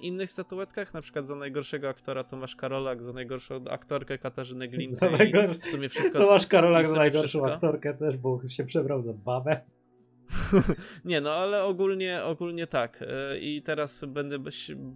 [0.00, 5.08] innych statuetkach, na przykład za najgorszego aktora Tomasz Karolak, za najgorszą aktorkę Katarzynę Za Glinkę
[5.08, 5.58] i najgor...
[5.64, 6.18] w sumie wszystko...
[6.18, 7.54] Tomasz Karolak za najgorszą wszystko.
[7.54, 9.60] aktorkę też, bo się przebrał za babę.
[11.04, 13.04] Nie, no ale ogólnie, ogólnie tak.
[13.08, 14.38] E, I teraz będę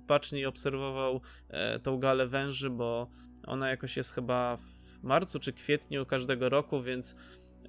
[0.07, 3.11] baczniej obserwował e, tą galę węży, bo
[3.47, 7.17] ona jakoś jest chyba w marcu czy kwietniu każdego roku, więc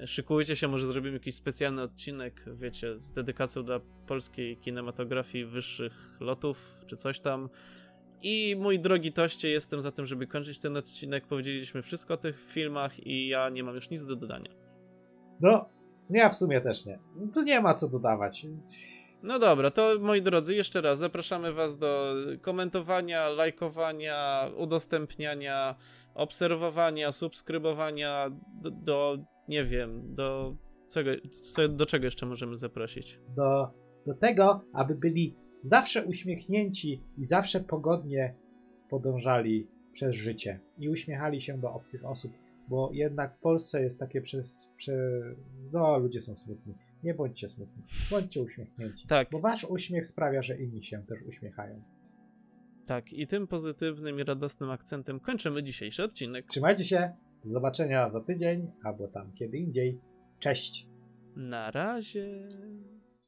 [0.05, 6.79] szykujcie się, może zrobimy jakiś specjalny odcinek, wiecie, z dedykacją dla polskiej kinematografii wyższych lotów,
[6.87, 7.49] czy coś tam.
[8.23, 11.27] I mój drogi toście, jestem za tym, żeby kończyć ten odcinek.
[11.27, 14.51] Powiedzieliśmy wszystko o tych filmach i ja nie mam już nic do dodania.
[15.39, 15.69] No,
[16.09, 16.99] ja w sumie też nie.
[17.33, 18.45] Tu nie ma co dodawać.
[19.23, 25.75] No dobra, to moi drodzy, jeszcze raz zapraszamy Was do komentowania, lajkowania, udostępniania,
[26.13, 28.29] obserwowania, subskrybowania,
[28.61, 29.17] do, do
[29.51, 30.55] nie wiem, do
[30.93, 33.19] czego, co, do czego jeszcze możemy zaprosić?
[33.35, 33.71] Do,
[34.05, 38.35] do tego, aby byli zawsze uśmiechnięci i zawsze pogodnie
[38.89, 42.31] podążali przez życie i uśmiechali się do obcych osób,
[42.67, 44.69] bo jednak w Polsce jest takie przez.
[44.77, 44.93] Prze...
[45.71, 46.73] No, ludzie są smutni.
[47.03, 49.07] Nie bądźcie smutni, bądźcie uśmiechnięci.
[49.07, 49.27] Tak.
[49.31, 51.81] Bo wasz uśmiech sprawia, że inni się też uśmiechają.
[52.85, 56.45] Tak, i tym pozytywnym i radosnym akcentem kończymy dzisiejszy odcinek.
[56.47, 57.11] Trzymajcie się,
[57.43, 59.99] do zobaczenia za tydzień albo tam kiedy indziej.
[60.39, 60.87] Cześć!
[61.35, 62.47] Na razie.